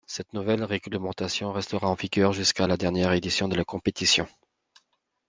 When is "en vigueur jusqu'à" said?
1.87-2.65